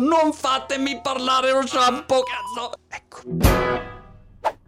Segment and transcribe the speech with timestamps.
[0.00, 2.72] Non fatemi parlare lo shampoo, cazzo!
[2.88, 3.91] Ecco.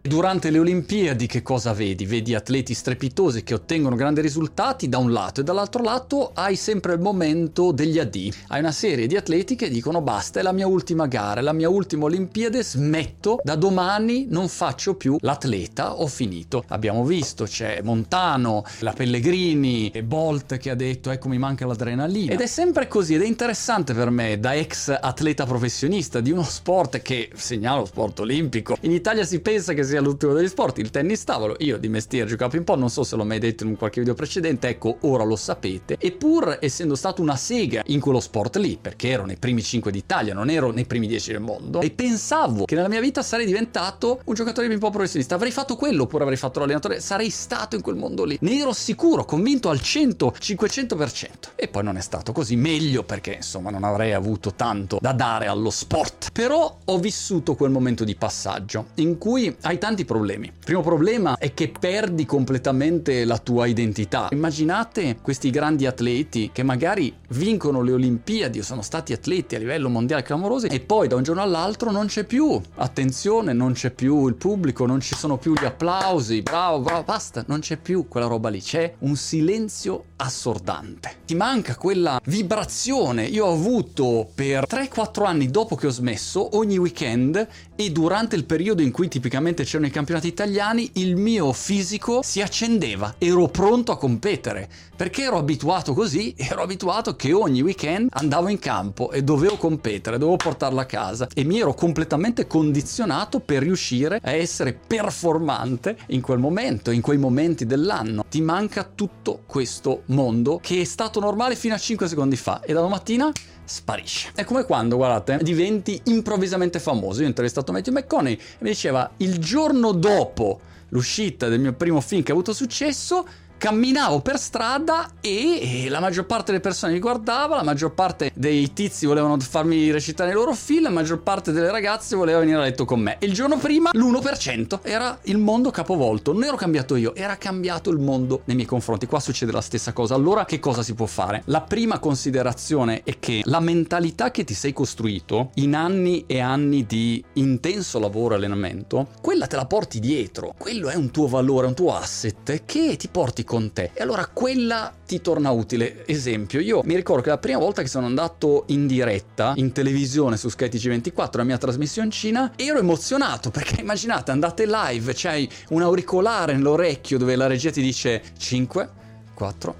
[0.07, 2.05] Durante le Olimpiadi che cosa vedi?
[2.05, 6.93] Vedi atleti strepitosi che ottengono grandi risultati da un lato e dall'altro lato hai sempre
[6.93, 8.31] il momento degli addì.
[8.49, 11.53] Hai una serie di atleti che dicono basta, è la mia ultima gara, è la
[11.53, 16.63] mia ultima Olimpiade, smetto, da domani non faccio più l'atleta, ho finito.
[16.67, 22.31] Abbiamo visto, c'è Montano, la Pellegrini, e Bolt che ha detto ecco mi manca l'adrenalina.
[22.31, 26.43] Ed è sempre così ed è interessante per me da ex atleta professionista di uno
[26.43, 28.77] sport che segnalo sport olimpico.
[28.81, 31.55] In Italia si pensa che sia sia l'ultimo degli sport, il tennis tavolo.
[31.59, 34.13] Io di mestiere giocavo ping pong, non so se l'ho mai detto in qualche video
[34.13, 35.95] precedente, ecco, ora lo sapete.
[35.99, 39.91] E pur essendo stato una sega in quello sport lì, perché ero nei primi 5
[39.91, 43.45] d'Italia, non ero nei primi 10 del mondo, e pensavo che nella mia vita sarei
[43.45, 47.29] diventato un giocatore di ping pong professionista, avrei fatto quello oppure avrei fatto l'allenatore, sarei
[47.29, 48.37] stato in quel mondo lì.
[48.41, 51.27] Ne ero sicuro, convinto al 100, 500%.
[51.55, 55.47] E poi non è stato così, meglio perché insomma non avrei avuto tanto da dare
[55.47, 56.31] allo sport.
[56.33, 60.47] Però ho vissuto quel momento di passaggio in cui hai tanti problemi.
[60.47, 64.29] Il primo problema è che perdi completamente la tua identità.
[64.31, 69.87] Immaginate questi grandi atleti che magari vincono le Olimpiadi o sono stati atleti a livello
[69.87, 74.27] mondiale clamorosi e poi da un giorno all'altro non c'è più attenzione, non c'è più
[74.27, 78.25] il pubblico, non ci sono più gli applausi, bravo, bravo, basta, non c'è più quella
[78.25, 81.17] roba lì, c'è un silenzio assordante.
[81.25, 83.25] Ti manca quella vibrazione.
[83.25, 88.45] Io ho avuto per 3-4 anni dopo che ho smesso ogni weekend e durante il
[88.45, 93.91] periodo in cui tipicamente c'erano i campionati italiani, il mio fisico si accendeva, ero pronto
[93.91, 99.23] a competere, perché ero abituato così, ero abituato che ogni weekend andavo in campo e
[99.23, 101.27] dovevo competere, dovevo portarla a casa.
[101.33, 107.17] E mi ero completamente condizionato per riuscire a essere performante in quel momento, in quei
[107.17, 108.23] momenti dell'anno.
[108.29, 112.61] Ti manca tutto questo mondo che è stato normale fino a 5 secondi fa.
[112.61, 113.31] E da domattina
[113.65, 114.31] sparisce.
[114.33, 117.19] È come quando, guardate, diventi improvvisamente famoso.
[117.19, 121.99] Io ho intervistato Matthew McConaughey e mi diceva il giorno dopo l'uscita del mio primo
[121.99, 123.25] film che ha avuto successo
[123.65, 128.73] camminavo per strada e la maggior parte delle persone mi guardava, la maggior parte dei
[128.73, 132.61] tizi volevano farmi recitare i loro film, la maggior parte delle ragazze voleva venire a
[132.61, 133.17] letto con me.
[133.17, 136.31] E il giorno prima l'1% era il mondo capovolto.
[136.31, 139.07] Non ero cambiato io, era cambiato il mondo nei miei confronti.
[139.07, 140.13] Qua succede la stessa cosa.
[140.13, 141.41] Allora che cosa si può fare?
[141.45, 146.85] La prima considerazione è che la mentalità che ti sei costruito in anni e anni
[146.85, 150.53] di intenso lavoro e allenamento, quella te la porti dietro.
[150.55, 153.91] Quello è un tuo valore, un tuo asset che ti porti con te.
[153.93, 156.05] E allora quella ti torna utile.
[156.07, 160.37] Esempio, io mi ricordo che la prima volta che sono andato in diretta in televisione
[160.37, 166.53] su Sky TG24, la mia trasmissioncina, ero emozionato perché immaginate, andate live, c'hai un auricolare
[166.53, 168.89] nell'orecchio dove la regia ti dice 5,
[169.33, 169.75] 4,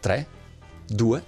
[0.00, 0.26] 3,
[0.86, 1.24] 2,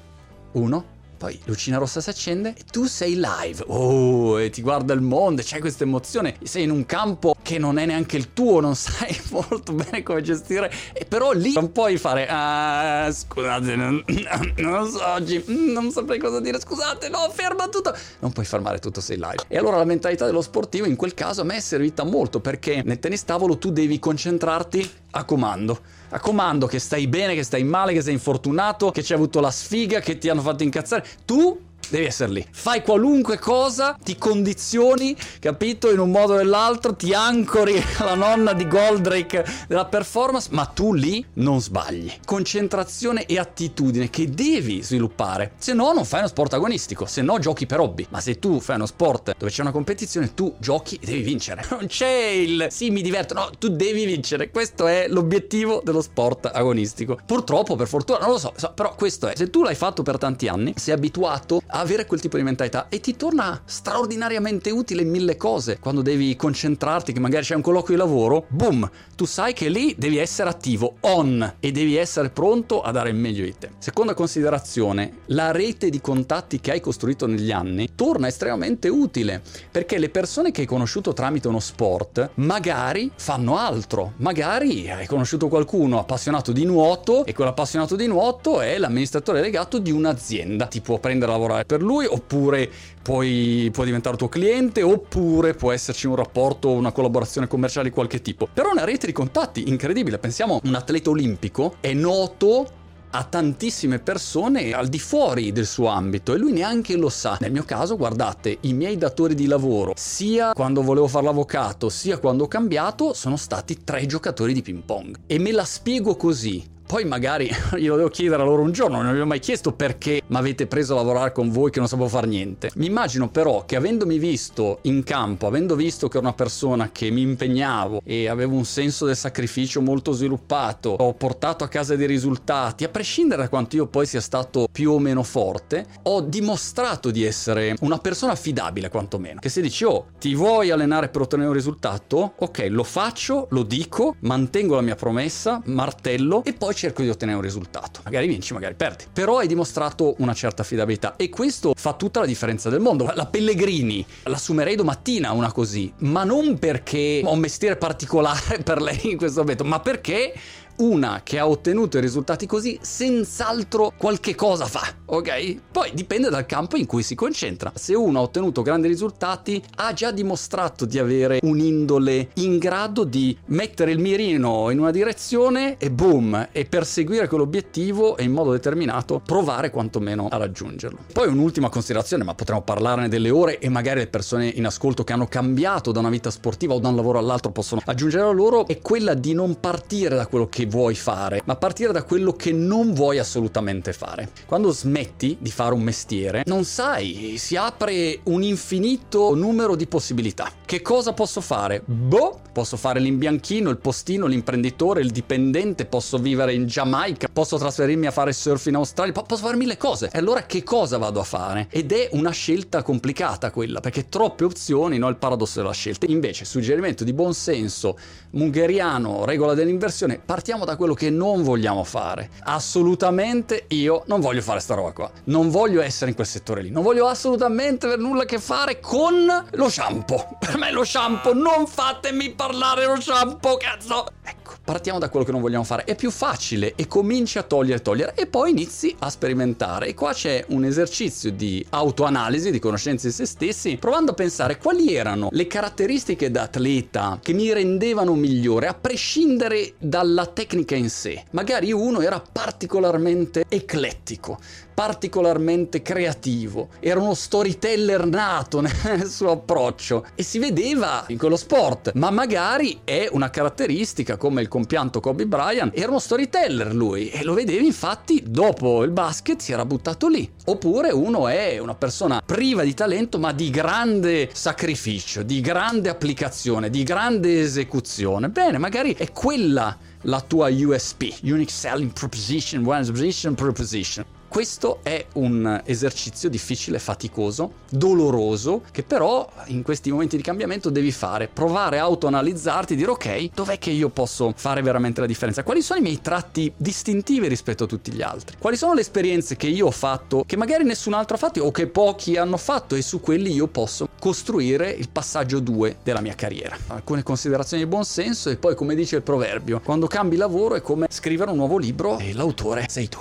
[0.53, 3.65] 1 poi Lucina Rossa si accende e tu sei live.
[3.69, 6.37] Oh, e ti guarda il mondo, c'è questa emozione.
[6.43, 10.21] Sei in un campo che non è neanche il tuo, non sai molto bene come
[10.21, 10.69] gestire.
[10.93, 12.27] E però lì non puoi fare.
[12.29, 14.03] Ah, scusate, non,
[14.59, 16.59] non so oggi, non saprei cosa dire.
[16.59, 17.95] Scusate, no, ferma tutto.
[18.19, 19.45] Non puoi fermare tutto, sei live.
[19.47, 22.83] E allora la mentalità dello sportivo in quel caso a me è servita molto perché
[22.85, 25.79] nel tennis tavolo tu devi concentrarti a comando.
[26.09, 29.39] A comando che stai bene, che stai male, che sei infortunato, che ci hai avuto
[29.39, 31.07] la sfiga, che ti hanno fatto incazzare.
[31.25, 32.47] Tu devi essere lì.
[32.51, 35.91] Fai qualunque cosa, ti condizioni, capito?
[35.91, 40.93] In un modo o nell'altro, ti ancori alla nonna di Goldrake della performance, ma tu
[40.93, 42.13] lì non sbagli.
[42.25, 45.53] Concentrazione e attitudine che devi sviluppare.
[45.59, 48.07] Se no, non fai uno sport agonistico, se no giochi per hobby.
[48.11, 51.65] Ma se tu fai uno sport dove c'è una competizione, tu giochi e devi vincere.
[51.77, 54.51] Non c'è il sì, mi diverto, no, tu devi vincere.
[54.51, 57.19] Questo è l'obiettivo dello sport agonistico.
[57.27, 59.37] Purtroppo, per fortuna, non lo so, però questo è.
[59.37, 62.89] Se tu l'hai fatto per tanti anni, sei abituato a avere quel tipo di mentalità
[62.89, 65.79] e ti torna straordinariamente utile in mille cose.
[65.79, 69.95] Quando devi concentrarti, che magari c'è un colloquio di lavoro, boom, tu sai che lì
[69.99, 73.71] devi essere attivo, on, e devi essere pronto a dare il meglio di te.
[73.79, 79.99] Seconda considerazione, la rete di contatti che hai costruito negli anni torna estremamente utile, perché
[79.99, 85.99] le persone che hai conosciuto tramite uno sport magari fanno altro, magari hai conosciuto qualcuno
[85.99, 91.33] appassionato di nuoto e quell'appassionato di nuoto è l'amministratore delegato di un'azienda, ti può prendere
[91.33, 92.71] a lavorare per lui, oppure
[93.03, 98.23] puoi, può diventare tuo cliente, oppure può esserci un rapporto, una collaborazione commerciale di qualche
[98.23, 98.49] tipo.
[98.53, 100.19] Però una rete di contatti incredibile.
[100.19, 106.35] Pensiamo, un atleta olimpico è noto a tantissime persone al di fuori del suo ambito
[106.35, 107.39] e lui neanche lo sa.
[107.41, 112.19] Nel mio caso, guardate, i miei datori di lavoro, sia quando volevo fare l'avvocato, sia
[112.19, 115.17] quando ho cambiato, sono stati tre giocatori di ping pong.
[115.27, 119.13] E me la spiego così Poi magari glielo devo chiedere a loro un giorno, non
[119.13, 122.07] vi ho mai chiesto perché mi avete preso a lavorare con voi che non sapevo
[122.07, 122.71] fare niente.
[122.77, 127.11] Mi immagino però che avendomi visto in campo, avendo visto che ero una persona che
[127.11, 132.07] mi impegnavo e avevo un senso del sacrificio molto sviluppato, ho portato a casa dei
[132.07, 137.11] risultati, a prescindere da quanto io poi sia stato più o meno forte, ho dimostrato
[137.11, 139.41] di essere una persona affidabile quantomeno.
[139.41, 142.35] Che se dici, oh, ti vuoi allenare per ottenere un risultato?
[142.39, 147.39] Ok, lo faccio, lo dico, mantengo la mia promessa, martello e poi cerco di ottenere
[147.39, 148.01] un risultato.
[148.05, 149.05] Magari vinci, magari perdi.
[149.13, 153.11] Però hai dimostrato una certa affidabilità e questo fa tutta la differenza del mondo.
[153.15, 159.11] La Pellegrini l'assumerei domattina una così, ma non perché ho un mestiere particolare per lei
[159.11, 160.33] in questo momento, ma perché
[160.79, 165.61] una che ha ottenuto i risultati così, senz'altro qualche cosa fa, ok?
[165.71, 167.73] Poi dipende dal campo in cui si concentra.
[167.75, 173.37] Se uno ha ottenuto grandi risultati, ha già dimostrato di avere un'indole in grado di
[173.47, 179.21] mettere il mirino in una direzione e boom, e perseguire quell'obiettivo e in modo determinato
[179.25, 180.99] provare quantomeno a raggiungerlo.
[181.13, 185.13] Poi un'ultima considerazione, ma potremmo parlarne delle ore e magari le persone in ascolto che
[185.13, 188.67] hanno cambiato da una vita sportiva o da un lavoro all'altro possono aggiungere a loro,
[188.67, 192.53] è quella di non partire da quello che vuoi fare, ma partire da quello che
[192.53, 194.31] non vuoi assolutamente fare.
[194.47, 200.51] Quando smetti di fare un mestiere, non sai, si apre un infinito numero di possibilità.
[200.65, 201.83] Che cosa posso fare?
[201.85, 208.07] Boh, posso fare l'imbianchino, il postino, l'imprenditore, il dipendente, posso vivere in Giamaica, posso trasferirmi
[208.07, 210.09] a fare surf in Australia, posso fare mille cose.
[210.13, 211.69] E allora che cosa vado a fare?
[211.71, 215.09] Ed è una scelta complicata quella, perché troppe opzioni, no?
[215.09, 216.07] Il paradosso della scelta.
[216.07, 217.99] Invece, suggerimento di buon senso,
[218.31, 222.31] mungheriano, regola dell'inversione, partiamo da quello che non vogliamo fare.
[222.45, 225.11] Assolutamente io non voglio fare sta roba qua.
[225.25, 226.71] Non voglio essere in quel settore lì.
[226.71, 230.37] Non voglio assolutamente avere nulla a che fare con lo shampoo.
[230.39, 234.07] Per me lo shampoo, non fatemi parlare lo shampoo, cazzo.
[234.23, 235.85] Ecco, partiamo da quello che non vogliamo fare.
[235.85, 239.87] È più facile e cominci a togliere, togliere e poi inizi a sperimentare.
[239.87, 244.59] E qua c'è un esercizio di autoanalisi, di conoscenza di se stessi, provando a pensare
[244.59, 250.91] quali erano le caratteristiche da atleta che mi rendevano migliore, a prescindere dalla tecnica in
[250.91, 251.23] sé.
[251.31, 254.39] Magari uno era particolarmente eclettico,
[254.77, 261.93] particolarmente creativo, era uno storyteller nato nel suo approccio e si vedeva in quello sport,
[261.95, 267.25] ma magari è una caratteristica come il compianto Kobe Bryant, era uno storyteller lui e
[267.25, 270.31] lo vedevi infatti dopo il basket si era buttato lì.
[270.45, 276.69] Oppure uno è una persona priva di talento ma di grande sacrificio, di grande applicazione,
[276.69, 278.29] di grande esecuzione.
[278.29, 284.16] Bene, magari è quella la tua USP, Unique Selling Proposition, One Position Proposition.
[284.37, 290.93] Questo è un esercizio difficile, faticoso, doloroso, che però in questi momenti di cambiamento devi
[290.93, 295.43] fare, provare a autoanalizzarti, dire ok, dov'è che io posso fare veramente la differenza?
[295.43, 298.37] Quali sono i miei tratti distintivi rispetto a tutti gli altri?
[298.39, 301.51] Quali sono le esperienze che io ho fatto che magari nessun altro ha fatto o
[301.51, 306.15] che pochi hanno fatto e su quelli io posso costruire il passaggio 2 della mia
[306.15, 306.59] carriera?
[306.67, 310.61] Alcune considerazioni di buon senso e poi come dice il proverbio, quando cambi lavoro è
[310.61, 312.99] come scrivere un nuovo libro e l'autore sei tu.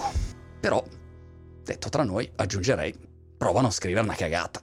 [0.61, 0.81] Però
[1.65, 2.94] Detto tra noi, aggiungerei,
[3.35, 4.62] prova a scrivere una cagata.